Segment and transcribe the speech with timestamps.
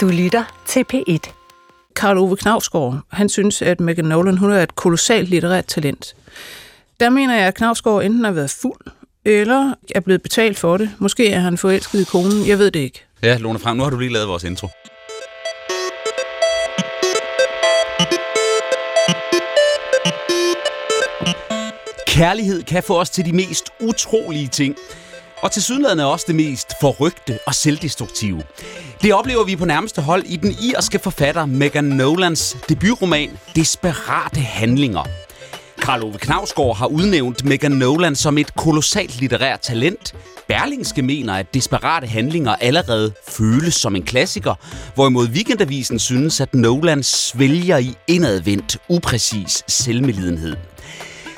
[0.00, 1.32] Du lytter til P1.
[1.96, 6.16] Karl Ove Knavsgaard, han synes, at Megan Nolan hun er et kolossalt litterært talent.
[7.00, 8.80] Der mener jeg, at Knavsgaard enten har været fuld,
[9.24, 10.90] eller er blevet betalt for det.
[10.98, 13.04] Måske er han forelsket i konen, jeg ved det ikke.
[13.22, 14.68] Ja, Lone Frank, nu har du lige lavet vores intro.
[22.06, 24.76] Kærlighed kan få os til de mest utrolige ting.
[25.42, 28.42] Og til sydlandet er også det mest forrygte og selvdestruktive.
[29.02, 35.04] Det oplever vi på nærmeste hold i den irske forfatter Megan Nolans debutroman Desperate Handlinger.
[35.82, 40.14] Karl Ove Knavsgaard har udnævnt Megan Nolan som et kolossalt litterært talent.
[40.48, 44.54] Berlingske mener, at Desperate Handlinger allerede føles som en klassiker,
[44.94, 50.56] hvorimod Weekendavisen synes, at Nolan svælger i indadvendt, upræcis selvmelidenhed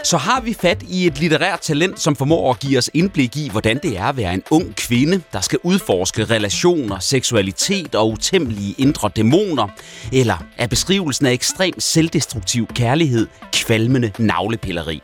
[0.04, 3.48] så har vi fat i et litterært talent, som formår at give os indblik i,
[3.50, 8.74] hvordan det er at være en ung kvinde, der skal udforske relationer, seksualitet og utemmelige
[8.78, 9.68] indre dæmoner,
[10.12, 15.02] eller er beskrivelsen af ekstrem selvdestruktiv kærlighed kvalmende navlepilleri.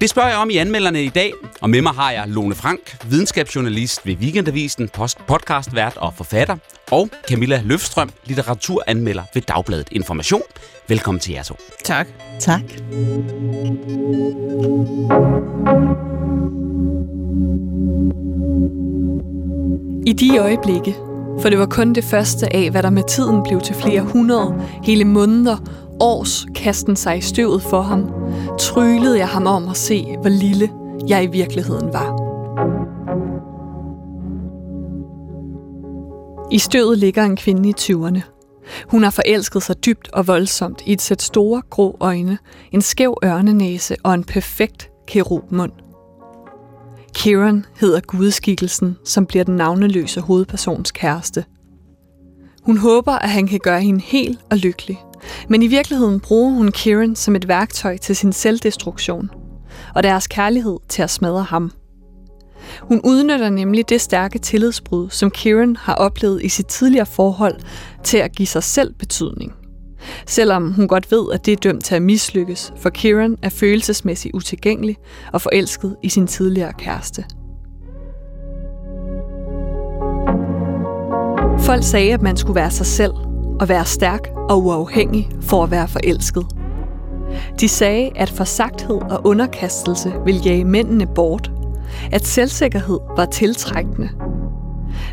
[0.00, 2.96] Det spørger jeg om i anmelderne i dag, og med mig har jeg Lone Frank,
[3.10, 4.90] videnskabsjournalist ved Weekendavisen,
[5.26, 6.56] podcastvært og forfatter,
[6.90, 10.42] og Camilla Løfstrøm, litteraturanmelder ved Dagbladet Information.
[10.88, 11.56] Velkommen til jer to.
[11.84, 12.06] Tak.
[12.40, 12.60] Tak.
[20.06, 20.94] I de øjeblikke,
[21.40, 24.62] for det var kun det første af, hvad der med tiden blev til flere hundrede,
[24.84, 25.56] hele måneder,
[26.00, 28.12] års kasten sig i støvet for ham,
[28.58, 30.70] trylede jeg ham om at se, hvor lille
[31.08, 32.24] jeg i virkeligheden var.
[36.50, 38.20] I støvet ligger en kvinde i 20'erne.
[38.88, 42.38] Hun har forelsket sig dybt og voldsomt i et sæt store, grå øjne,
[42.72, 45.72] en skæv ørnenæse og en perfekt kerubmund.
[47.14, 51.44] Kieran hedder gudeskikkelsen, som bliver den navneløse hovedpersons kæreste.
[52.64, 55.04] Hun håber, at han kan gøre hende helt og lykkelig,
[55.48, 59.30] men i virkeligheden bruger hun Kieran som et værktøj til sin selvdestruktion,
[59.94, 61.72] og deres kærlighed til at smadre ham.
[62.80, 67.60] Hun udnytter nemlig det stærke tillidsbrud, som Kieran har oplevet i sit tidligere forhold,
[68.04, 69.52] til at give sig selv betydning.
[70.26, 74.34] Selvom hun godt ved, at det er dømt til at mislykkes, for Kieran er følelsesmæssigt
[74.34, 74.96] utilgængelig
[75.32, 77.24] og forelsket i sin tidligere kæreste.
[81.64, 83.12] Folk sagde, at man skulle være sig selv
[83.60, 86.46] og være stærk og uafhængig for at være forelsket.
[87.60, 91.52] De sagde, at forsagthed og underkastelse ville jage mændene bort,
[92.12, 94.08] at selvsikkerhed var tiltrækkende.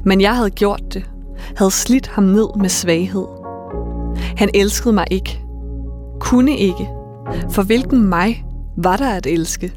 [0.05, 1.09] Men jeg havde gjort det,
[1.57, 3.25] havde slidt ham ned med svaghed.
[4.37, 5.41] Han elskede mig ikke.
[6.19, 6.89] Kunne ikke.
[7.49, 8.45] For hvilken mig
[8.77, 9.73] var der at elske?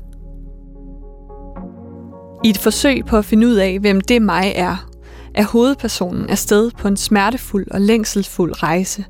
[2.44, 4.93] I et forsøg på at finde ud af, hvem det mig er,
[5.34, 9.04] er hovedpersonen afsted på en smertefuld og længselsfuld rejse,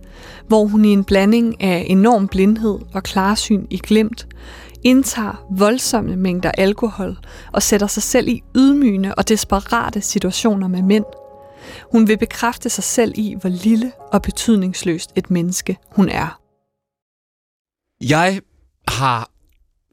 [0.49, 4.27] hvor hun i en blanding af enorm blindhed og klarsyn i glemt,
[4.85, 7.17] indtager voldsomme mængder alkohol
[7.53, 11.05] og sætter sig selv i ydmygende og desperate situationer med mænd.
[11.93, 16.41] Hun vil bekræfte sig selv i, hvor lille og betydningsløst et menneske hun er.
[18.09, 18.41] Jeg
[18.89, 19.31] har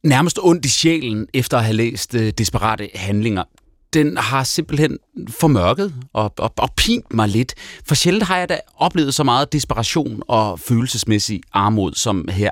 [0.03, 3.43] nærmest ondt i sjælen efter at have læst øh, Desperate Handlinger.
[3.93, 4.97] Den har simpelthen
[5.29, 7.53] formørket og, og, og pint mig lidt.
[7.85, 12.49] For sjældent har jeg da oplevet så meget desperation og følelsesmæssig armod som her.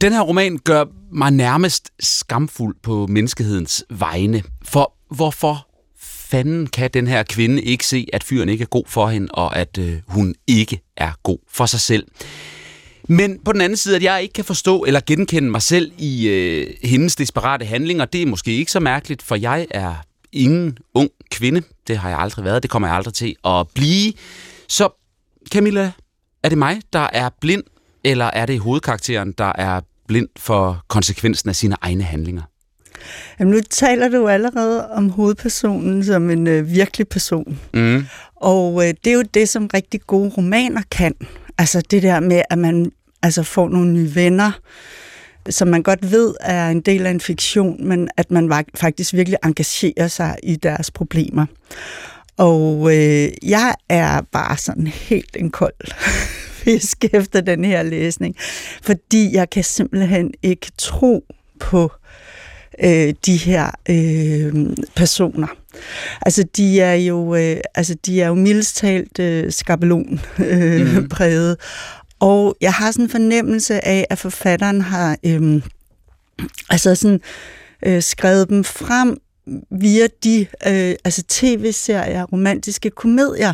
[0.00, 4.42] Den her roman gør mig nærmest skamfuld på menneskehedens vegne.
[4.64, 5.66] For hvorfor
[6.00, 9.56] fanden kan den her kvinde ikke se, at fyren ikke er god for hende, og
[9.56, 12.06] at øh, hun ikke er god for sig selv?
[13.06, 16.28] Men på den anden side, at jeg ikke kan forstå eller genkende mig selv i
[16.28, 19.94] øh, hendes desperate handlinger, det er måske ikke så mærkeligt, for jeg er
[20.32, 21.62] ingen ung kvinde.
[21.88, 24.12] Det har jeg aldrig været, det kommer jeg aldrig til at blive.
[24.68, 24.88] Så
[25.52, 25.92] Camilla,
[26.42, 27.62] er det mig, der er blind
[28.04, 32.42] eller er det hovedkarakteren, der er blind for konsekvensen af sine egne handlinger?
[33.40, 37.60] Jamen, nu taler du allerede om hovedpersonen som en øh, virkelig person.
[37.74, 38.06] Mm.
[38.36, 41.14] Og øh, det er jo det, som rigtig gode romaner kan.
[41.58, 42.92] Altså det der med, at man
[43.22, 44.52] altså, får nogle nye venner,
[45.50, 49.38] som man godt ved er en del af en fiktion, men at man faktisk virkelig
[49.44, 51.46] engagerer sig i deres problemer.
[52.36, 55.94] Og øh, jeg er bare sådan helt en kold
[56.64, 58.36] fisk efter den her læsning,
[58.82, 61.24] fordi jeg kan simpelthen ikke tro
[61.60, 61.92] på
[62.84, 65.46] øh, de her øh, personer.
[66.22, 71.08] Altså de er jo øh, altså de er jo mildest talt øh, skabelon øh, mm.
[72.20, 75.62] Og jeg har sådan en fornemmelse af at forfatteren har øh,
[76.70, 77.20] altså sådan
[77.86, 79.16] øh, skrevet dem frem
[79.70, 83.52] via de øh, altså tv-serier, romantiske komedier,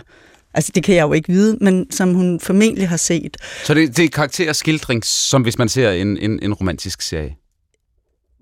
[0.54, 3.36] Altså, det kan jeg jo ikke vide, men som hun formentlig har set.
[3.64, 7.36] Så det, det er karakterskildring, som hvis man ser en, en, en romantisk serie?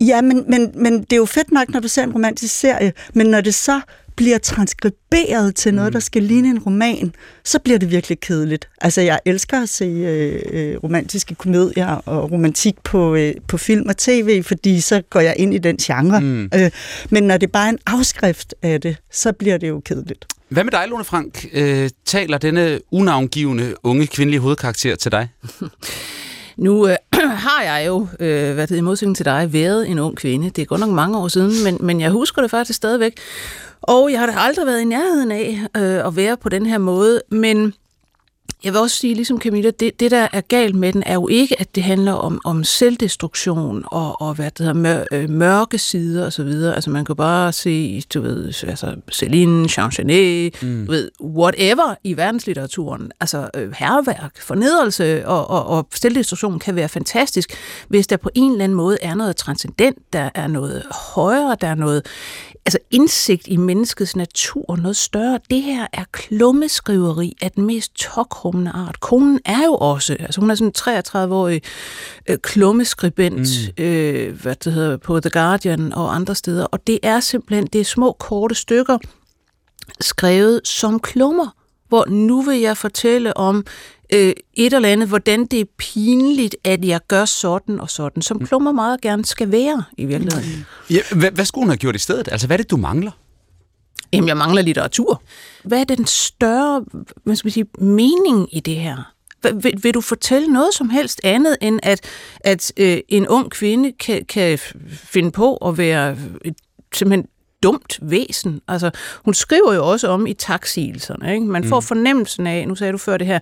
[0.01, 2.93] Ja, men, men, men det er jo fedt nok, når du ser en romantisk serie,
[3.15, 3.81] men når det så
[4.17, 5.93] bliver transkriberet til noget, mm.
[5.93, 7.15] der skal ligne en roman,
[7.45, 8.69] så bliver det virkelig kedeligt.
[8.81, 13.89] Altså, jeg elsker at se øh, øh, romantiske komedier og romantik på, øh, på film
[13.89, 16.21] og tv, fordi så går jeg ind i den genre.
[16.21, 16.51] Mm.
[16.55, 16.71] Øh,
[17.11, 20.27] men når det bare er en afskrift af det, så bliver det jo kedeligt.
[20.49, 21.47] Hvad med dig, Lone Frank?
[21.53, 25.29] Øh, taler denne unavngivende unge kvindelige hovedkarakter til dig?
[26.61, 26.97] Nu øh,
[27.47, 30.51] har jeg jo, øh, hvad det i modsætning til dig, været en ung kvinde.
[30.51, 33.19] Det er godt nok mange år siden, men, men jeg husker det faktisk stadigvæk.
[33.83, 36.79] Og jeg har da aldrig været i nærheden af øh, at være på den her
[36.79, 37.75] måde, men
[38.65, 41.29] jeg vil også sige, ligesom Camilla, det, det der er galt med den, er jo
[41.29, 45.79] ikke, at det handler om, om selvdestruktion og, og hvad det hedder, mør, øh, mørke
[45.79, 46.75] sider og så videre.
[46.75, 50.87] Altså man kan bare se, du ved, altså Celine, Jean Genet, mm.
[50.87, 53.13] du ved, whatever i verdenslitteraturen.
[53.21, 57.55] Altså øh, herværk, fornedrelse og, og, og selvdestruktion kan være fantastisk,
[57.89, 60.83] hvis der på en eller anden måde er noget transcendent, der er noget
[61.15, 62.03] højere, der er noget
[62.67, 65.39] altså indsigt i menneskets natur, noget større.
[65.51, 67.95] Det her er klummeskriveri af den mest
[68.51, 69.01] tokrummende art.
[69.01, 71.63] Konen er jo også, altså hun er sådan en 33-årig
[72.29, 73.49] øh, klummeskribent,
[73.79, 73.85] mm.
[73.85, 77.81] øh, hvad det hedder, på The Guardian og andre steder, og det er simpelthen, det
[77.81, 78.99] er små, korte stykker,
[80.01, 81.55] skrevet som klummer,
[81.89, 83.67] hvor nu vil jeg fortælle om
[84.13, 88.37] øh, et eller andet, hvordan det er pinligt, at jeg gør sådan og sådan, som
[88.37, 88.47] mm.
[88.47, 90.67] klummer meget gerne skal være i virkeligheden.
[90.91, 92.29] Ja, hvad, hvad skulle hun have gjort i stedet?
[92.33, 93.11] Altså, hvad er det, du mangler?
[94.13, 95.23] Jamen, jeg mangler litteratur.
[95.65, 96.85] Hvad er den større
[97.25, 99.13] hvad skal man sige, mening i det her?
[99.43, 102.01] Vil, vil du fortælle noget som helst andet, end at,
[102.41, 104.59] at øh, en ung kvinde kan, kan
[104.91, 106.55] finde på at være et,
[106.95, 107.27] simpelthen
[107.63, 108.61] dumt væsen.
[108.69, 108.91] Altså,
[109.25, 111.35] hun skriver jo også om i taksigelserne.
[111.35, 111.47] Ikke?
[111.47, 111.87] Man får mm.
[111.87, 113.39] fornemmelsen af, nu sagde du før det her,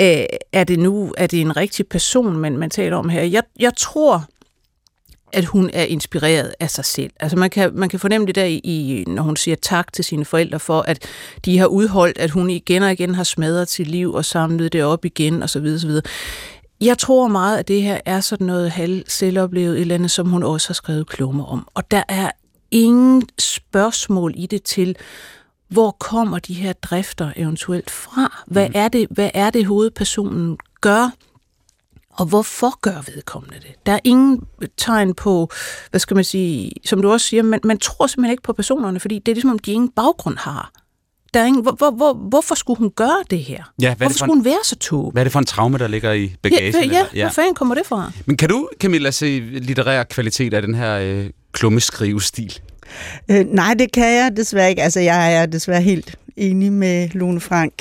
[0.00, 3.22] øh, er det nu er det en rigtig person, man, man taler om her?
[3.22, 4.24] Jeg, jeg tror,
[5.36, 7.12] at hun er inspireret af sig selv.
[7.20, 10.24] Altså man kan, man kan fornemme det der, i, når hun siger tak til sine
[10.24, 11.06] forældre for, at
[11.44, 14.84] de har udholdt, at hun igen og igen har smadret sit liv og samlet det
[14.84, 15.66] op igen osv.
[15.74, 15.90] osv.
[16.80, 20.42] Jeg tror meget, at det her er sådan noget halv selvoplevet eller andet, som hun
[20.42, 21.68] også har skrevet klumme om.
[21.74, 22.30] Og der er
[22.70, 24.96] ingen spørgsmål i det til,
[25.68, 28.44] hvor kommer de her drifter eventuelt fra?
[28.46, 28.74] Hvad mm.
[28.74, 31.10] er det, hvad er det hovedpersonen gør?
[32.18, 33.86] Og hvorfor gør vedkommende det?
[33.86, 34.40] Der er ingen
[34.76, 35.50] tegn på,
[35.90, 39.00] hvad skal man sige, som du også siger, man, man tror simpelthen ikke på personerne,
[39.00, 40.70] fordi det er ligesom, om de ingen baggrund har.
[41.34, 43.72] Der er ingen, hvor, hvor, hvor, hvorfor skulle hun gøre det her?
[43.82, 45.12] Ja, hvad hvorfor skulle en, hun være så tåb?
[45.12, 46.74] Hvad er det for en traume, der ligger i bagagen?
[46.74, 47.24] Ja, ja, ja.
[47.24, 48.12] hvor fanden kommer det fra?
[48.26, 52.58] Men kan du, Camilla, se litterær kvalitet af den her øh, klummeskrivestil?
[53.30, 54.82] Øh, nej, det kan jeg desværre ikke.
[54.82, 57.72] Altså, jeg er desværre helt enig med Lone Frank.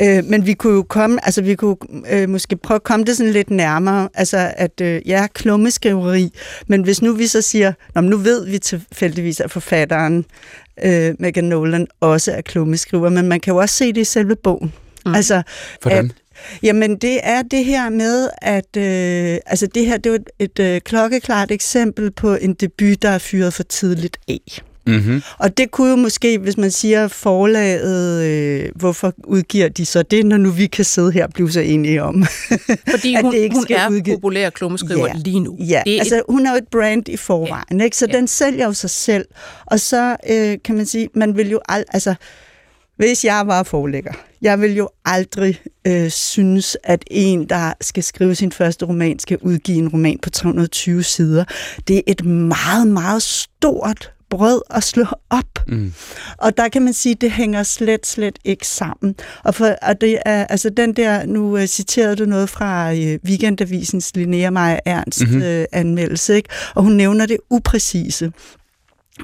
[0.00, 1.76] Øh, men vi kunne jo komme, altså vi kunne
[2.10, 6.32] øh, måske prøve at komme det sådan lidt nærmere, altså at øh, ja, klummeskriveri,
[6.66, 10.24] men hvis nu vi så siger, Nå, nu ved vi tilfældigvis, at forfatteren
[10.84, 14.36] øh, Megan Nolan også er klummeskriver, men man kan jo også se det i selve
[14.36, 14.72] bogen.
[15.06, 15.14] Mm.
[15.14, 15.42] Altså,
[15.82, 16.04] Hvordan?
[16.04, 16.22] At,
[16.62, 20.58] Jamen, det er det her med, at øh, altså det her det er et, et
[20.58, 24.62] øh, klokkeklart eksempel på en debut, der er fyret for tidligt af.
[24.86, 25.22] Mm-hmm.
[25.38, 30.26] Og det kunne jo måske, hvis man siger forlaget, øh, hvorfor udgiver de så det,
[30.26, 32.24] når nu vi kan sidde her og blive så enige om,
[32.90, 34.16] Fordi at hun, det ikke hun skal er udgive.
[34.16, 35.12] populær klummeskriver ja.
[35.24, 35.56] lige nu.
[35.60, 36.22] Ja, det er altså et...
[36.28, 37.84] hun er jo et brand i forvejen, ja.
[37.84, 37.96] ikke?
[37.96, 38.16] så ja.
[38.16, 39.24] den sælger jo sig selv.
[39.66, 42.14] Og så øh, kan man sige, man vil jo al, altså
[42.96, 48.34] hvis jeg var forlægger, jeg vil jo aldrig øh, synes, at en, der skal skrive
[48.34, 51.44] sin første roman, skal udgive en roman på 320 sider.
[51.88, 55.68] Det er et meget, meget stort brød at slå op.
[55.68, 55.92] Mm.
[56.38, 59.14] Og der kan man sige, at det hænger slet, slet ikke sammen.
[59.44, 63.28] Og, for, og det er, altså den der, nu uh, citerede du noget fra uh,
[63.28, 65.42] Weekendavisens Linnea Meyer Ernst mm-hmm.
[65.42, 66.48] uh, anmeldelse, ikke?
[66.74, 68.32] og hun nævner det upræcise.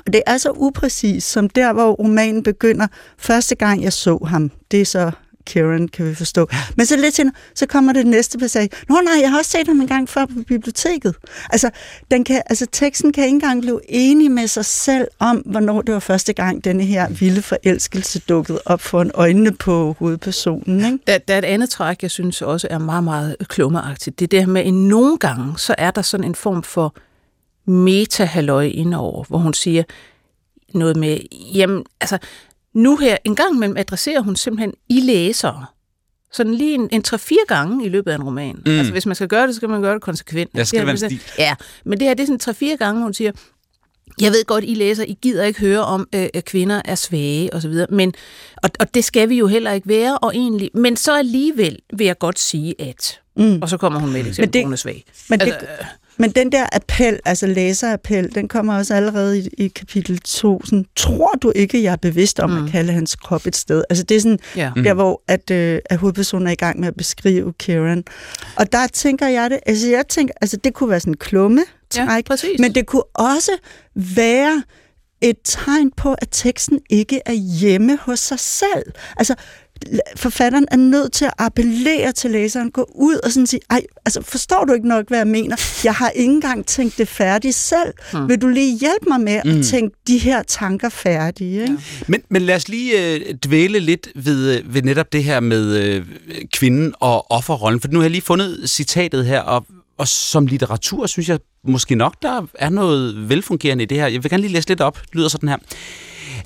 [0.07, 2.87] Det er så upræcis, som der, hvor romanen begynder.
[3.19, 5.11] Første gang, jeg så ham, det er så
[5.47, 6.49] Kieran, kan vi forstå.
[6.77, 8.69] Men så lidt senere, så kommer det næste passage.
[8.89, 11.15] Nå nej, jeg har også set ham en gang før på biblioteket.
[11.51, 11.71] Altså,
[12.11, 15.95] den kan, altså teksten kan ikke engang blive enig med sig selv om, hvornår det
[15.95, 20.85] var første gang, denne her vilde forelskelse dukkede op for en øjnene på hovedpersonen.
[20.85, 20.99] Ikke?
[21.07, 24.19] Der, der er et andet træk, jeg synes også er meget, meget klummeragtigt.
[24.19, 26.95] Det er det med, at nogle gange, så er der sådan en form for
[27.67, 29.83] meta-halløj indover, hvor hun siger
[30.75, 31.19] noget med,
[31.55, 32.19] jamen, altså,
[32.75, 35.65] nu her, en gang imellem adresserer hun simpelthen i læsere.
[36.33, 38.63] Sådan lige en, en tre-fire gange i løbet af en roman.
[38.67, 38.79] Mm.
[38.79, 40.51] Altså, hvis man skal gøre det, så skal man gøre det konsekvent.
[40.55, 41.23] Ja, skal det være en stil.
[41.39, 43.33] Ja, men det her, det er sådan tre-fire gange, hun siger,
[44.21, 47.55] jeg ved godt, I læser, I gider ikke høre om, øh, at kvinder er svage
[47.55, 48.15] osv., men,
[48.63, 52.07] og, og det skal vi jo heller ikke være, og egentlig, men så alligevel vil
[52.07, 53.63] jeg godt sige, at, mm.
[53.63, 55.05] og så kommer hun med et eksempel, det, hun er svag.
[55.29, 55.69] Men, altså, det,
[56.23, 60.65] men den der appel, altså læserappel, den kommer også allerede i, i kapitel 2.
[60.65, 62.65] Sådan, tror du ikke, jeg er bevidst om mm.
[62.65, 63.85] at kalde hans krop et sted?
[63.91, 64.73] Altså det er sådan, ja.
[64.77, 68.05] der hvor at, øh, at hovedpersonen er i gang med at beskrive Karen.
[68.57, 71.63] Og der tænker jeg det, altså jeg tænker, altså det kunne være sådan en klumme,
[71.91, 73.53] træk, ja, men det kunne også
[73.95, 74.63] være
[75.21, 78.93] et tegn på, at teksten ikke er hjemme hos sig selv.
[79.17, 79.35] Altså,
[80.17, 84.23] forfatteren er nødt til at appellere til læseren, gå ud og sådan sige, ej, altså
[84.23, 85.57] forstår du ikke nok, hvad jeg mener?
[85.85, 87.93] Jeg har ikke engang tænkt det færdigt selv.
[88.13, 88.29] Hmm.
[88.29, 89.59] Vil du lige hjælpe mig med mm.
[89.59, 91.61] at tænke de her tanker færdige?
[91.61, 91.73] Ikke?
[91.73, 92.05] Ja.
[92.07, 95.77] Men, men lad os lige øh, dvæle lidt ved, øh, ved netop det her med
[95.77, 96.07] øh,
[96.53, 99.67] kvinden og offerrollen, for nu har jeg lige fundet citatet her, og,
[99.99, 104.07] og som litteratur synes jeg måske nok, der er noget velfungerende i det her.
[104.07, 105.03] Jeg vil gerne lige læse lidt op.
[105.03, 105.57] Det lyder sådan her.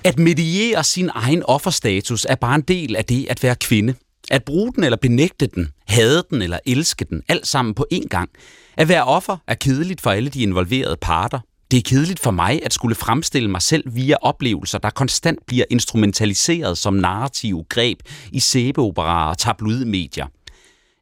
[0.04, 3.94] At mediere sin egen offerstatus er bare en del af det at være kvinde.
[4.30, 8.08] At bruge den eller benægte den, hade den eller elske den, alt sammen på én
[8.08, 8.30] gang.
[8.76, 11.40] At være offer er kedeligt for alle de involverede parter.
[11.70, 15.64] Det er kedeligt for mig at skulle fremstille mig selv via oplevelser, der konstant bliver
[15.70, 17.98] instrumentaliseret som narrative greb
[18.32, 20.26] i sæbeoperaer og tabloidmedier.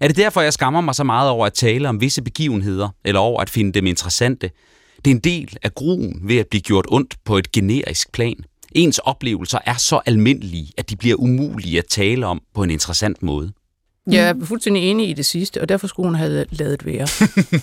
[0.00, 3.20] Er det derfor, jeg skammer mig så meget over at tale om visse begivenheder, eller
[3.20, 4.50] over at finde dem interessante?
[5.04, 8.36] Det er en del af gruen ved at blive gjort ondt på et generisk plan.
[8.74, 13.22] Ens oplevelser er så almindelige, at de bliver umulige at tale om på en interessant
[13.22, 13.52] måde.
[14.10, 17.08] Jeg er fuldstændig enig i det sidste, og derfor skulle hun have lavet være.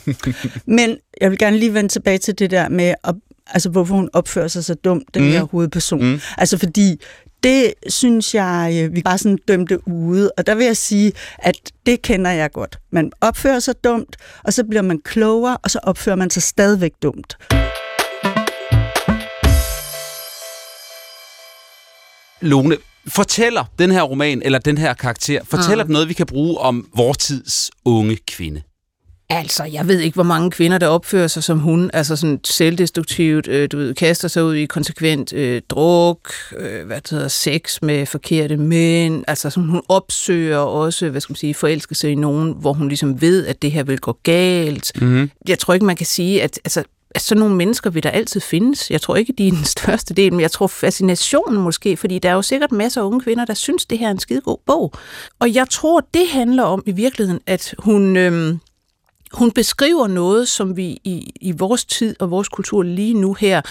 [0.78, 3.16] Men jeg vil gerne lige vende tilbage til det der med, at,
[3.48, 5.30] altså, hvorfor hun opfører sig så dumt, den mm.
[5.30, 6.04] her hovedperson.
[6.04, 6.20] Mm.
[6.38, 6.98] Altså fordi
[7.44, 10.32] det synes jeg, øh, vi bare sådan dømte ude.
[10.38, 12.80] Og der vil jeg sige, at det kender jeg godt.
[12.92, 16.92] Man opfører sig dumt, og så bliver man klogere, og så opfører man sig stadigvæk
[17.04, 17.38] dumt.
[22.42, 25.88] Lone, fortæller den her roman, eller den her karakter, fortæller mm.
[25.88, 28.62] den noget, vi kan bruge om vores tids unge kvinde?
[29.34, 33.48] Altså, jeg ved ikke, hvor mange kvinder, der opfører sig som hun, altså sådan selvdestruktivt,
[33.48, 37.82] øh, du ved, kaster sig ud i konsekvent øh, druk, øh, hvad det hedder, sex
[37.82, 42.56] med forkerte mænd, altså sådan, hun opsøger også, hvad skal man sige, forelskelse i nogen,
[42.60, 44.92] hvor hun ligesom ved, at det her vil gå galt.
[45.02, 45.32] Mm-hmm.
[45.48, 46.84] Jeg tror ikke, man kan sige, at altså,
[47.16, 48.92] at sådan nogle mennesker vil der altid findes.
[48.92, 52.30] Jeg tror ikke, de er den største del, men jeg tror fascinationen måske, fordi der
[52.30, 54.94] er jo sikkert masser af unge kvinder, der synes, det her er en skidegod bog.
[55.40, 58.18] Og jeg tror, det handler om i virkeligheden, at hun...
[58.18, 58.58] Øh,
[59.32, 63.62] hun beskriver noget, som vi i, i vores tid og vores kultur lige nu her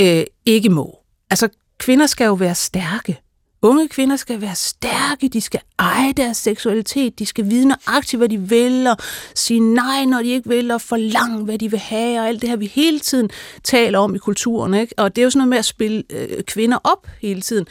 [0.00, 0.98] øh, ikke må.
[1.30, 1.48] Altså,
[1.78, 3.20] kvinder skal jo være stærke.
[3.66, 8.28] Unge kvinder skal være stærke, de skal eje deres seksualitet, de skal vide nøjagtigt, hvad
[8.28, 8.96] de vil, og
[9.34, 12.48] sige nej, når de ikke vil, og forlange, hvad de vil have, og alt det
[12.48, 13.30] her, vi hele tiden
[13.64, 14.74] taler om i kulturen.
[14.74, 14.94] Ikke?
[14.98, 17.66] Og det er jo sådan noget med at spille øh, kvinder op hele tiden.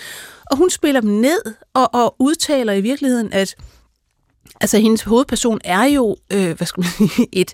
[0.52, 1.42] Og hun spiller dem ned,
[1.74, 3.56] og, og udtaler i virkeligheden, at
[4.62, 7.54] altså hendes hovedperson er jo, øh, hvad skal man sige, et,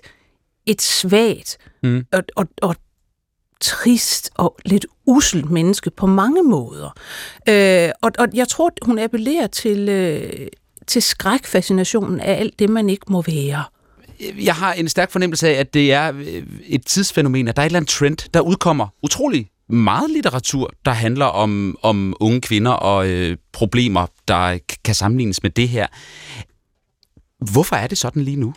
[0.66, 2.06] et svagt mm.
[2.12, 2.76] og, og, og
[3.62, 6.94] trist og lidt uselt menneske på mange måder.
[7.48, 10.46] Øh, og, og jeg tror, hun appellerer til, øh,
[10.86, 13.64] til skrækfascinationen af alt det, man ikke må være.
[14.44, 17.66] Jeg har en stærk fornemmelse af, at det er øh, et tidsfænomen, at der er
[17.66, 22.70] et eller andet trend, der udkommer utrolig meget litteratur, der handler om, om unge kvinder
[22.70, 25.86] og øh, problemer, der kan sammenlignes med det her.
[27.52, 28.54] Hvorfor er det sådan lige nu?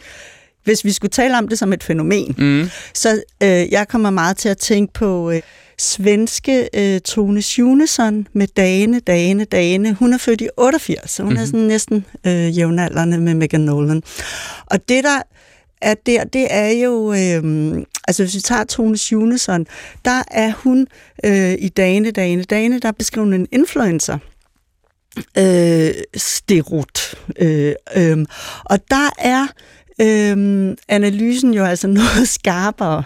[0.66, 2.70] Hvis vi skulle tale om det som et fænomen, mm.
[2.94, 5.42] så øh, jeg kommer meget til at tænke på øh,
[5.78, 9.94] svenske øh, Tone Schunesson med Dane, Dane, Dane.
[9.94, 11.38] Hun er født i 88, så hun mm-hmm.
[11.38, 11.52] er mhm.
[11.52, 14.04] sådan næsten øh, jævnaldrende med Megan Nolan.
[14.66, 15.22] Og det, der
[15.82, 19.66] er der, det er jo, øh, altså hvis vi tager Tone Schunesson,
[20.06, 20.88] der er hun
[21.26, 24.18] øh, i Dane, Dane, Dane, der beskriver en influencer
[25.38, 27.16] øh, sterot.
[27.40, 28.26] Øh, øh,
[28.66, 29.48] og der er
[30.02, 33.04] øhm, analysen jo altså noget skarpere.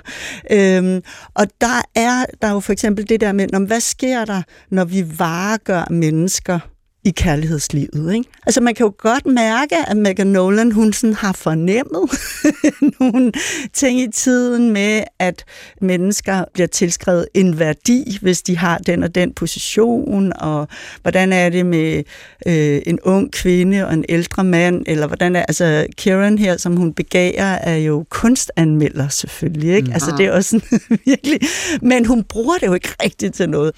[0.51, 1.01] Øhm,
[1.33, 4.41] og der er der er jo for eksempel det der med, om hvad sker der,
[4.69, 6.59] når vi varegør mennesker
[7.03, 8.13] i kærlighedslivet.
[8.13, 8.29] Ikke?
[8.45, 12.09] Altså man kan jo godt mærke, at Megan Nolan hun sådan har fornemmet
[12.99, 13.31] nogle
[13.73, 15.45] ting i tiden med, at
[15.81, 20.67] mennesker bliver tilskrevet en værdi, hvis de har den og den position, og
[21.01, 22.03] hvordan er det med
[22.45, 26.75] øh, en ung kvinde og en ældre mand, eller hvordan er, altså Kieran her, som
[26.75, 29.87] hun begærer, er jo kunstanmelder selvfølgelig, ikke?
[29.87, 29.93] Mm.
[29.93, 31.39] Altså det er også sådan, virkelig,
[31.81, 33.71] men hun bruger det jo ikke rigtigt til noget.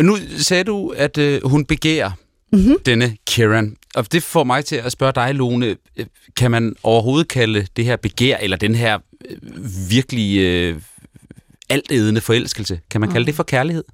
[0.00, 2.10] Nu sagde du, at øh, hun begærer
[2.56, 2.76] mm-hmm.
[2.86, 3.76] denne Kieran.
[3.94, 5.76] Og det får mig til at spørge dig, Lone,
[6.36, 8.98] kan man overhovedet kalde det her begær, eller den her
[9.30, 9.36] øh,
[9.90, 10.80] virkelig øh,
[11.68, 12.80] altædende forelskelse.
[12.90, 13.26] Kan man kalde mm.
[13.26, 13.84] det for kærlighed?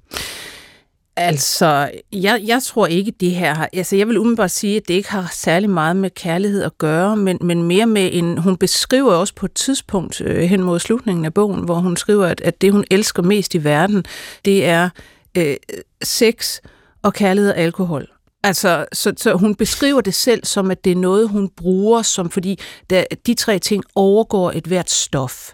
[1.16, 3.69] Altså, jeg, jeg tror ikke, det her har...
[3.73, 7.16] Altså, jeg vil umiddelbart sige, at det ikke har særlig meget med kærlighed at gøre,
[7.16, 8.38] men, men mere med en...
[8.38, 12.26] Hun beskriver også på et tidspunkt øh, hen mod slutningen af bogen, hvor hun skriver,
[12.26, 14.04] at, at det, hun elsker mest i verden,
[14.45, 14.88] det er
[15.37, 15.57] øh,
[16.02, 16.59] sex
[17.02, 18.09] og kærlighed og alkohol.
[18.42, 22.30] Altså, så, så hun beskriver det selv som, at det er noget, hun bruger, som
[22.30, 22.58] fordi
[22.90, 25.52] der, de tre ting overgår et hvert stof.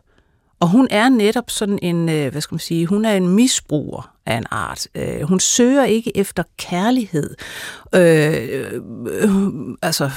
[0.60, 4.14] Og hun er netop sådan en, øh, hvad skal man sige, hun er en misbruger
[4.26, 4.86] af en art.
[4.94, 7.34] Øh, hun søger ikke efter kærlighed.
[7.94, 8.80] Øh,
[9.10, 9.30] øh,
[9.82, 10.10] altså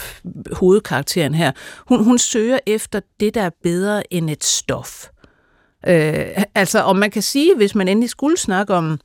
[0.51, 1.51] hovedkarakteren her.
[1.87, 5.07] Hun, hun søger efter det, der er bedre end et stof.
[5.87, 8.99] Øh, altså, og man kan sige, hvis man endelig skulle snakke om,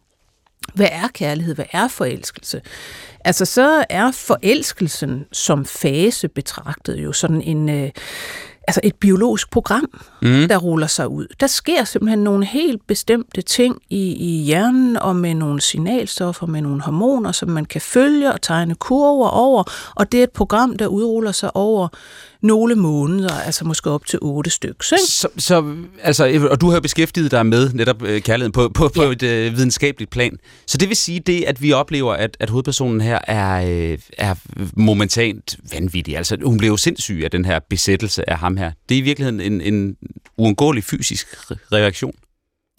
[0.74, 2.60] hvad er kærlighed, hvad er forelskelse?
[3.26, 7.68] Altså, så er forelskelsen som fase betragtet jo sådan en...
[7.68, 7.90] Øh,
[8.68, 9.90] altså et biologisk program,
[10.22, 10.48] mm.
[10.48, 11.26] der ruller sig ud.
[11.40, 16.60] Der sker simpelthen nogle helt bestemte ting i, i hjernen, og med nogle signalstoffer, med
[16.60, 20.76] nogle hormoner, som man kan følge og tegne kurver over, og det er et program,
[20.76, 21.88] der udruller sig over
[22.42, 24.84] nogle måneder, altså måske op til otte stykker.
[24.84, 29.02] Så, så, altså, og du har beskæftiget dig med netop øh, kærligheden på, på, på
[29.02, 29.10] ja.
[29.10, 30.38] et øh, videnskabeligt plan.
[30.66, 34.34] Så det vil sige det, at vi oplever, at, at hovedpersonen her er, øh, er
[34.76, 36.16] momentant vanvittig.
[36.16, 38.72] Altså, hun blev jo sindssyg af den her besættelse af ham her.
[38.88, 39.96] Det er i virkeligheden en, en
[40.36, 41.26] uundgåelig fysisk
[41.72, 42.14] reaktion.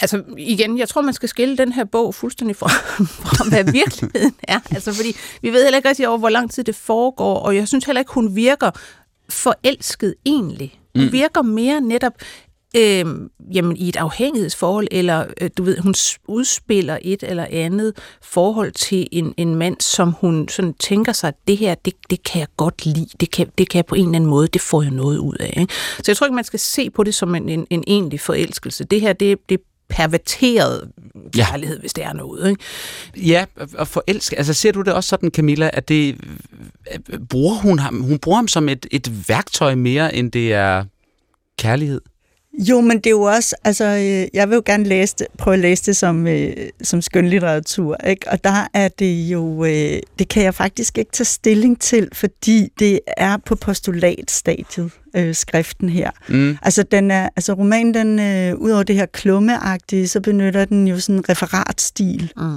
[0.01, 2.67] Altså igen, jeg tror, man skal skille den her bog fuldstændig fra,
[3.25, 4.59] fra hvad virkeligheden er.
[4.71, 7.67] Altså fordi vi ved heller ikke rigtig over, hvor lang tid det foregår, og jeg
[7.67, 8.71] synes heller ikke, hun virker
[9.29, 10.79] forelsket egentlig.
[10.95, 11.11] Hun mm.
[11.11, 12.13] virker mere netop
[12.77, 13.05] øh,
[13.53, 15.93] jamen, i et afhængighedsforhold, eller øh, du ved, hun
[16.27, 21.35] udspiller et eller andet forhold til en, en mand, som hun sådan tænker sig, at
[21.47, 24.05] det her, det, det kan jeg godt lide, det kan, det kan jeg på en
[24.05, 25.53] eller anden måde, det får jeg noget ud af.
[25.59, 25.73] Ikke?
[25.97, 28.83] Så jeg tror ikke, man skal se på det som en, en, en egentlig forelskelse.
[28.83, 30.91] Det her, det, det perverteret
[31.33, 31.81] kærlighed, ja.
[31.81, 32.49] hvis det er noget.
[32.49, 32.63] Ikke?
[33.15, 34.37] Ja, og forelske.
[34.37, 36.15] Altså ser du det også sådan, Camilla, at det
[37.29, 40.85] bruger hun ham, hun bruger ham som et, et værktøj mere, end det er
[41.57, 42.01] kærlighed?
[42.59, 45.53] Jo, men det er jo også, altså, øh, jeg vil jo gerne læse det, prøve
[45.53, 48.31] at læse det som, øh, som skønlitteratur, ikke?
[48.31, 52.69] og der er det jo, øh, det kan jeg faktisk ikke tage stilling til, fordi
[52.79, 56.11] det er på postulatstadiet øh, skriften her.
[56.29, 56.57] Mm.
[56.61, 60.87] Altså, den er, altså romanen, den, øh, ud over det her klummeagtige, så benytter den
[60.87, 62.31] jo sådan en referatstil.
[62.37, 62.55] Mm.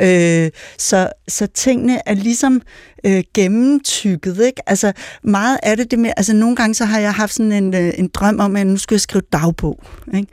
[0.00, 2.62] Øh, så, så tingene er ligesom
[3.04, 4.62] øh, gennemtykket, ikke?
[4.66, 7.74] Altså, meget af det, det med, altså nogle gange så har jeg haft sådan en,
[7.74, 9.82] øh, en drøm om, at nu skal jeg skrive dagbog,
[10.14, 10.28] ikke?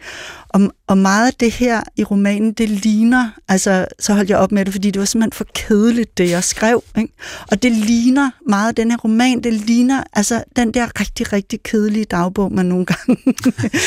[0.53, 4.51] Og, og meget af det her i romanen, det ligner, altså så holdt jeg op
[4.51, 6.83] med det, fordi det var simpelthen for kedeligt, det jeg skrev.
[6.97, 7.13] Ikke?
[7.51, 11.63] Og det ligner meget af den her roman, det ligner altså den der rigtig, rigtig
[11.63, 13.17] kedelige dagbog, man nogle gange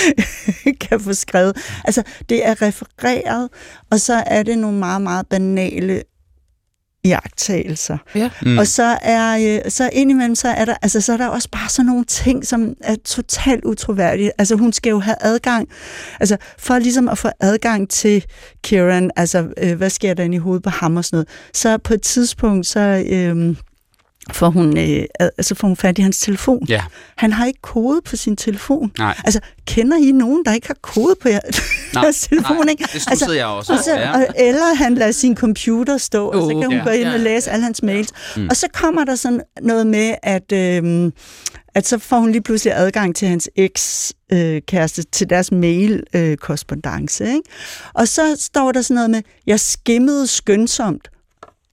[0.89, 1.57] kan få skrevet.
[1.85, 3.49] Altså det er refereret,
[3.91, 6.03] og så er det nogle meget, meget banale
[7.05, 7.99] iagttagelser.
[8.15, 8.31] Ja.
[8.43, 8.59] Mm.
[8.59, 11.69] Og så er øh, så indimellem så er der altså så er der også bare
[11.69, 14.31] sådan nogle ting som er totalt utroværdige.
[14.39, 15.69] Altså hun skal jo have adgang
[16.21, 18.25] altså for ligesom at få adgang til
[18.63, 21.29] Kieran, altså øh, hvad sker der inde i hovedet på ham og sådan noget.
[21.55, 23.57] Så på et tidspunkt så øh,
[24.33, 26.67] får hun, øh, altså får hun fat i hans telefon.
[26.69, 26.83] Ja.
[27.17, 28.93] Han har ikke kode på sin telefon.
[28.99, 29.15] Nej.
[29.25, 32.57] Altså, kender I nogen, der ikke har kode på jeres telefon?
[32.57, 32.85] Nej, ikke?
[32.93, 33.73] det altså, jeg også.
[33.73, 34.13] Altså, ja.
[34.13, 37.09] og, eller han lader sin computer stå, uh, og så kan hun ja, gå ind
[37.09, 37.55] ja, og læse ja.
[37.55, 38.09] alle hans mails.
[38.37, 38.49] Mm.
[38.49, 40.53] Og så kommer der sådan noget med, at...
[40.53, 41.13] Øh,
[41.75, 47.25] at så får hun lige pludselig adgang til hans eks-kæreste, øh, til deres mail-korrespondence.
[47.25, 47.49] Øh, ikke?
[47.95, 51.09] Og så står der sådan noget med, jeg skimmede skønsomt,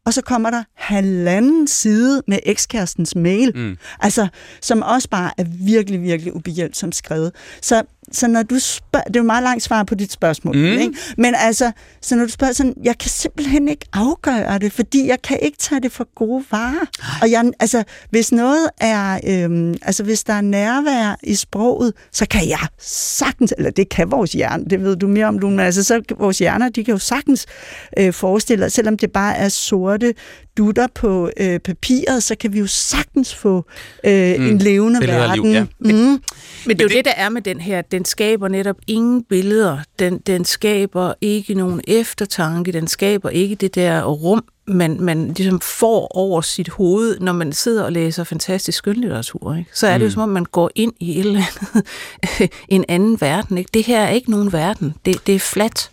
[0.06, 3.78] og så kommer der halvanden side med ekskærestens mail, mm.
[4.00, 4.28] altså,
[4.62, 7.32] som også bare er virkelig, virkelig ubehjælpsomt skrevet.
[7.62, 10.64] Så så når du spørger, det er jo meget langt svar på dit spørgsmål, mm.
[10.64, 10.94] ikke?
[11.18, 11.72] men altså,
[12.02, 15.58] så når du spørger sådan, jeg kan simpelthen ikke afgøre det, fordi jeg kan ikke
[15.58, 16.86] tage det for gode varer.
[17.22, 22.26] Og jeg, altså, hvis noget er, øhm, altså hvis der er nærvær i sproget, så
[22.30, 25.60] kan jeg sagtens, eller det kan vores hjerne, det ved du mere om, du, men
[25.60, 27.46] altså, så vores hjerner, de kan jo sagtens
[27.98, 30.14] øh, forestille sig, selvom det bare er sorte
[30.58, 33.66] dutter på øh, papiret, så kan vi jo sagtens få
[34.04, 34.48] øh, mm.
[34.48, 35.44] en levende Billeder verden.
[35.44, 35.66] Liv, ja.
[35.80, 36.24] mm.
[36.66, 39.78] Men det er jo det, der er med den her, den skaber netop ingen billeder,
[40.00, 45.60] den, den skaber ikke nogen eftertanke, den skaber ikke det der rum, man, man ligesom
[45.60, 49.56] får over sit hoved, når man sidder og læser fantastisk skønlitteratur.
[49.56, 49.70] Ikke?
[49.74, 50.12] Så er det jo mm.
[50.12, 53.58] som om, man går ind i et eller andet, en anden verden.
[53.58, 53.70] Ikke?
[53.74, 55.92] Det her er ikke nogen verden, det, det er fladt.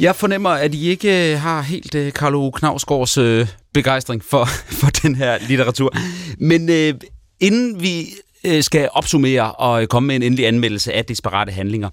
[0.00, 4.44] Jeg fornemmer, at I ikke har helt Carlo Knavsgaards uh, begejstring for,
[4.80, 5.94] for den her litteratur.
[6.38, 6.98] Men uh,
[7.42, 8.08] inden vi
[8.44, 11.88] øh, skal opsummere og øh, komme med en endelig anmeldelse af desperate handlinger,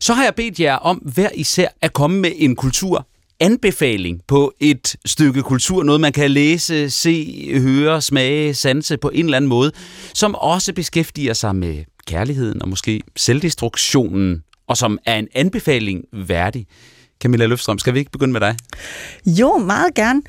[0.00, 3.06] så har jeg bedt jer om hver især at komme med en kultur
[3.40, 9.24] anbefaling på et stykke kultur, noget man kan læse, se, høre, smage, sanse på en
[9.24, 9.72] eller anden måde,
[10.14, 16.66] som også beskæftiger sig med kærligheden og måske selvdestruktionen, og som er en anbefaling værdig.
[17.22, 18.56] Camilla Løfstrøm, skal vi ikke begynde med dig?
[19.26, 20.22] Jo, meget gerne.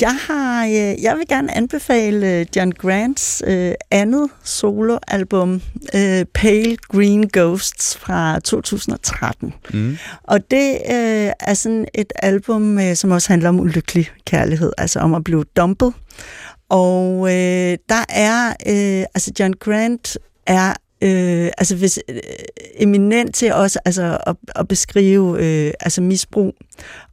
[0.00, 5.60] Jeg, har, øh, jeg vil gerne anbefale John Grants øh, andet soloalbum,
[5.94, 9.54] øh, Pale Green Ghosts fra 2013.
[9.72, 9.98] Mm.
[10.22, 15.00] Og det øh, er sådan et album, øh, som også handler om ulykkelig kærlighed, altså
[15.00, 15.92] om at blive dumpet.
[16.68, 22.16] Og øh, der er, øh, altså John Grant er øh, altså hvis, øh,
[22.76, 26.54] eminent til også altså, at, at beskrive øh, altså misbrug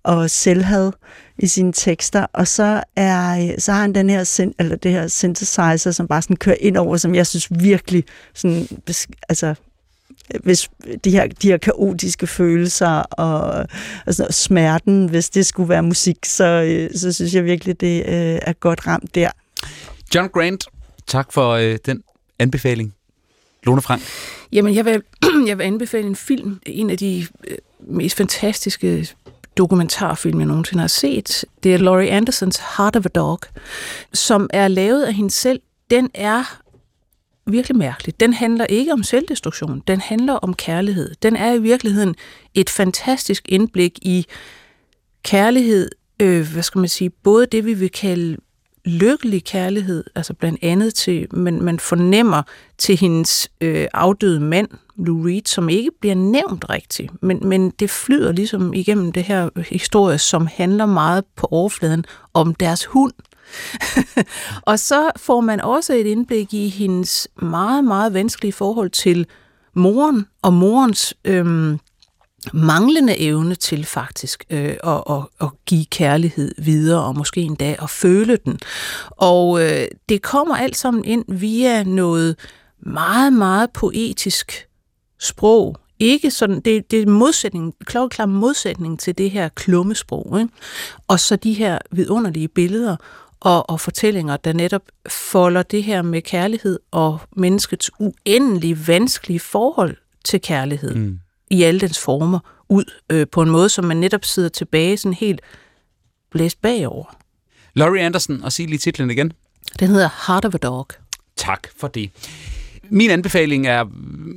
[0.03, 0.91] og selvhad
[1.39, 5.91] i sine tekster, og så er så har han den her eller det her synthesizer,
[5.91, 8.67] som bare sådan kører ind over, som jeg synes virkelig sådan,
[9.29, 9.55] altså
[10.43, 10.69] hvis
[11.03, 13.65] de her, de her kaotiske følelser og,
[14.05, 17.99] og sådan, smerten, hvis det skulle være musik, så, øh, så synes jeg virkelig, det
[17.99, 19.29] øh, er godt ramt der.
[20.15, 20.65] John Grant,
[21.07, 22.03] tak for øh, den
[22.39, 22.96] anbefaling.
[23.67, 24.01] Lone Frank?
[24.51, 25.01] Jamen, jeg vil,
[25.47, 29.07] jeg vil anbefale en film, en af de øh, mest fantastiske
[29.57, 31.45] dokumentarfilm, jeg nogensinde har set.
[31.63, 33.39] Det er Laurie Andersons Heart of a Dog,
[34.13, 35.61] som er lavet af hende selv.
[35.89, 36.61] Den er
[37.45, 38.19] virkelig mærkelig.
[38.19, 41.15] Den handler ikke om selvdestruktion, den handler om kærlighed.
[41.21, 42.15] Den er i virkeligheden
[42.53, 44.25] et fantastisk indblik i
[45.23, 45.89] kærlighed,
[46.21, 48.37] øh, hvad skal man sige, både det vi vil kalde
[48.87, 52.41] lykkelig kærlighed, altså blandt andet til, men man fornemmer
[52.77, 57.89] til hendes øh, afdøde mand, Lou Reed, som ikke bliver nævnt rigtigt, men, men det
[57.89, 63.13] flyder ligesom igennem det her historie, som handler meget på overfladen om deres hund.
[64.71, 69.25] og så får man også et indblik i hendes meget, meget vanskelige forhold til
[69.73, 71.77] moren og morens øh,
[72.53, 77.89] manglende evne til faktisk øh, at, at, at give kærlighed videre, og måske endda at
[77.89, 78.59] føle den.
[79.09, 82.35] Og øh, det kommer alt sammen ind via noget
[82.79, 84.67] meget, meget poetisk
[85.19, 85.77] sprog.
[85.99, 90.39] Ikke sådan, det, det er modsætning, klokkeklar modsætning til det her klummesprog.
[90.39, 90.53] Ikke?
[91.07, 92.95] Og så de her vidunderlige billeder
[93.39, 99.97] og, og fortællinger, der netop folder det her med kærlighed og menneskets uendelig vanskelige forhold
[100.23, 100.95] til kærlighed.
[100.95, 101.19] Mm
[101.51, 105.13] i alle dens former ud øh, på en måde, som man netop sidder tilbage sådan
[105.13, 105.41] helt
[106.31, 107.17] blæst bagover.
[107.73, 109.33] Laurie Anderson, og sig lige titlen igen.
[109.79, 110.87] Den hedder Heart of a Dog.
[111.35, 112.11] Tak for det.
[112.89, 113.85] Min anbefaling er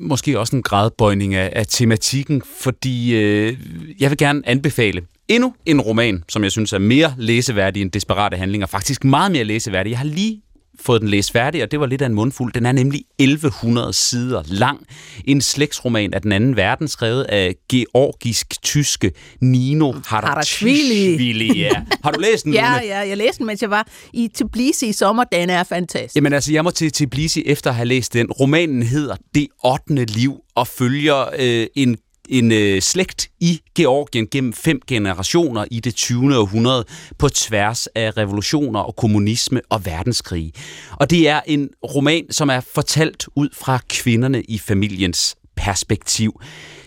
[0.01, 3.59] måske også en gradbøjning af, af tematikken, fordi øh,
[4.01, 8.37] jeg vil gerne anbefale endnu en roman, som jeg synes er mere læseværdig end Desperate
[8.37, 8.67] Handlinger.
[8.67, 9.91] Faktisk meget mere læseværdig.
[9.91, 10.43] Jeg har lige
[10.85, 12.53] fået den læst færdig, og det var lidt af en mundfuld.
[12.53, 14.87] Den er nemlig 1100 sider lang.
[15.25, 21.59] En slægtsroman af den anden verden, skrevet af georgisk-tyske Nino Harachvili.
[21.59, 21.83] Ja.
[22.05, 22.55] Har du læst den?
[22.61, 25.25] ja, ja, jeg læste den, mens jeg var i Tbilisi i sommer.
[25.25, 26.17] Den er fantastisk.
[26.17, 28.33] Jamen altså, jeg må til Tbilisi efter at have læst den.
[28.33, 30.05] Romanen hedder Det 8.
[30.05, 31.97] liv og følger øh, en
[32.31, 36.39] en øh, slægt i Georgien gennem fem generationer i det 20.
[36.39, 36.85] århundrede
[37.19, 40.53] på tværs af revolutioner og kommunisme og verdenskrig.
[40.91, 46.41] Og det er en roman, som er fortalt ud fra kvinderne i familiens perspektiv.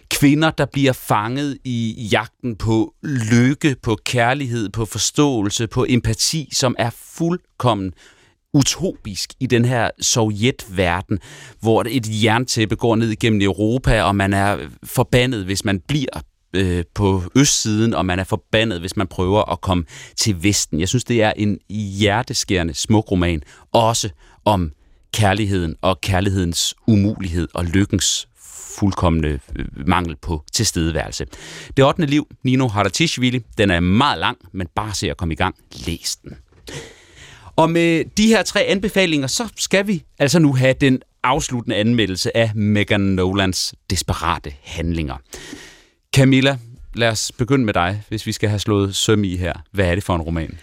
[0.10, 6.76] Kvinder, der bliver fanget i jagten på lykke, på kærlighed, på forståelse, på empati, som
[6.80, 7.94] er fuldkommen
[8.54, 11.20] utopisk i den her sovjetverden,
[11.60, 16.22] hvor et jerntæppe går ned igennem Europa, og man er forbandet, hvis man bliver
[16.54, 19.84] øh, på østsiden, og man er forbandet, hvis man prøver at komme
[20.18, 20.80] til Vesten.
[20.80, 24.10] Jeg synes, det er en hjerteskærende smuk roman, også
[24.46, 24.72] om
[25.14, 28.28] kærligheden og kærlighedens umulighed og lykkens
[28.80, 31.26] fuldkommende øh, mangel på tilstedeværelse.
[31.78, 32.06] Det 8.
[32.06, 35.56] liv, Nino Haratishvili, den er meget lang, men bare se at komme i gang.
[35.86, 36.38] Læs den.
[37.56, 42.38] Og med de her tre anbefalinger, så skal vi altså nu have den afsluttende anmeldelse
[42.38, 45.16] af Megan Nolans desperate handlinger.
[46.16, 46.58] Camilla,
[46.94, 49.54] lad os begynde med dig, hvis vi skal have slået søm i her.
[49.72, 50.60] Hvad er det for en roman?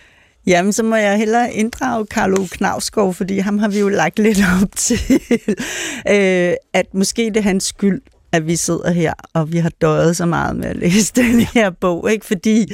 [0.47, 4.39] Jamen, så må jeg hellere inddrage Carlo Knavskov, fordi ham har vi jo lagt lidt
[4.63, 4.99] op til,
[6.09, 10.17] øh, at måske det er hans skyld, at vi sidder her, og vi har døjet
[10.17, 12.27] så meget med at læse den her bog, ikke?
[12.27, 12.73] fordi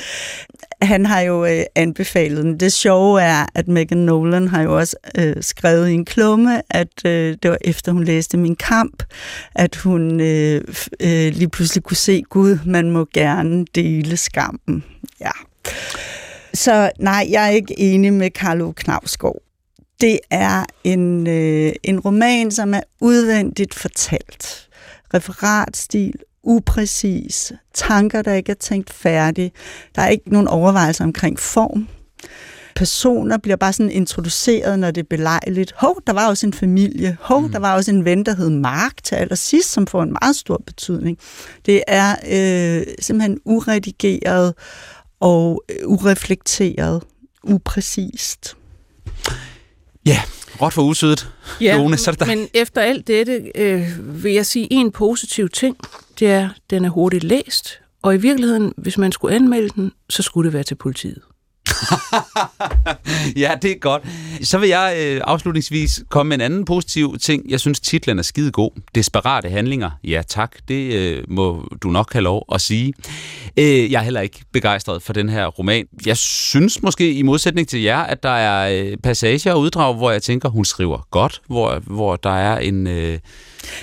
[0.82, 2.60] han har jo øh, anbefalet den.
[2.60, 7.04] Det sjove er, at Megan Nolan har jo også øh, skrevet i en klumme, at
[7.06, 9.02] øh, det var efter hun læste Min Kamp,
[9.54, 10.64] at hun øh,
[11.00, 14.84] øh, lige pludselig kunne se, Gud, man må gerne dele skammen.
[15.20, 15.30] Ja.
[16.54, 19.42] Så nej, jeg er ikke enig med Carlo Knavsgaard.
[20.00, 24.68] Det er en, øh, en roman, som er udvendigt fortalt.
[25.14, 26.14] Referatstil,
[26.46, 29.54] upræcis, tanker, der ikke er tænkt færdigt.
[29.94, 31.88] Der er ikke nogen overvejelser omkring form.
[32.76, 35.74] Personer bliver bare sådan introduceret, når det er belejligt.
[35.76, 37.16] Hov, der var også en familie.
[37.20, 37.52] Hov, mm.
[37.52, 40.62] der var også en ven, der hed Mark til allersidst, som får en meget stor
[40.66, 41.18] betydning.
[41.66, 44.54] Det er øh, simpelthen uredigeret
[45.20, 47.02] og øh, ureflekteret,
[47.42, 48.56] upræcist.
[50.06, 50.22] Ja,
[50.62, 51.28] råt for usødet.
[51.60, 52.38] Ja, Lone, så er det dig.
[52.38, 53.88] men efter alt dette øh,
[54.24, 55.76] vil jeg sige en positiv ting.
[56.18, 57.80] Det er, at den er hurtigt læst.
[58.02, 61.18] Og i virkeligheden, hvis man skulle anmelde den, så skulle det være til politiet.
[63.42, 64.02] ja, det er godt.
[64.42, 67.50] Så vil jeg øh, afslutningsvis komme med en anden positiv ting.
[67.50, 68.70] Jeg synes, titlen er skide god.
[68.94, 69.90] Desperate handlinger.
[70.04, 70.56] Ja, tak.
[70.68, 72.94] Det øh, må du nok have lov at sige.
[73.56, 75.86] Øh, jeg er heller ikke begejstret for den her roman.
[76.06, 80.10] Jeg synes måske, i modsætning til jer, at der er øh, passager og uddrag, hvor
[80.10, 82.86] jeg tænker, hun skriver godt, hvor, hvor der er en...
[82.86, 83.18] Øh,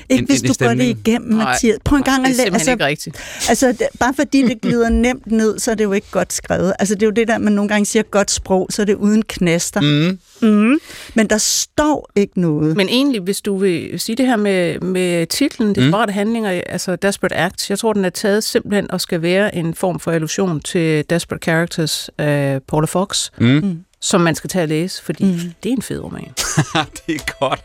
[0.09, 1.77] ikke en- hvis en du går det igennem, Mathias.
[1.85, 2.43] Prøv en gang det at er læse.
[2.43, 3.17] simpelthen ikke rigtigt.
[3.49, 6.73] Altså, det, bare fordi det glider nemt ned, så er det jo ikke godt skrevet.
[6.79, 8.95] Altså, det er jo det der, man nogle gange siger godt sprog, så er det
[8.95, 9.81] uden knaster.
[9.81, 10.79] mm, Mm.
[11.13, 12.77] Men der står ikke noget.
[12.77, 16.13] Men egentlig, hvis du vil sige det her med, med titlen, Desperate mm.
[16.13, 19.99] handlinger, altså Desperate Acts, jeg tror, den er taget simpelthen og skal være en form
[19.99, 23.77] for illusion til Desperate Characters af Paula Fox, mm.
[24.03, 25.53] Som man skal tage og læse, fordi mm.
[25.63, 26.33] det er en fed roman.
[27.07, 27.63] det er godt.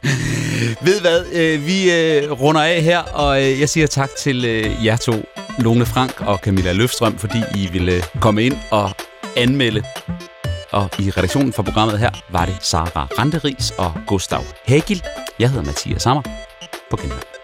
[0.85, 4.42] Ved hvad, øh, vi øh, runder af her, og øh, jeg siger tak til
[4.85, 5.12] jer to,
[5.59, 8.90] Lone Frank og Camilla Løfstrøm, fordi I ville komme ind og
[9.37, 9.83] anmelde.
[10.70, 15.03] Og i redaktionen for programmet her var det Sara Randeris og Gustav Hagel.
[15.38, 16.22] Jeg hedder Mathias Sammer.
[16.90, 17.38] På genhør.